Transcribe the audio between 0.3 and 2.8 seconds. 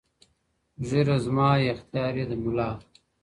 ¬ ږيره زما، اختيار د ملا.